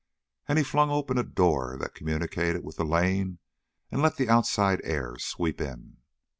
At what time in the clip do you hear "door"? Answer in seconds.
1.23-1.77